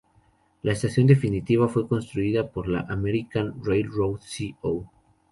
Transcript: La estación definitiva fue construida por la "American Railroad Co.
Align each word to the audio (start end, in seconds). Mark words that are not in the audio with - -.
La 0.63 0.71
estación 0.71 1.05
definitiva 1.05 1.67
fue 1.67 1.87
construida 1.87 2.49
por 2.49 2.67
la 2.67 2.79
"American 2.89 3.63
Railroad 3.63 4.19
Co. 4.59 4.89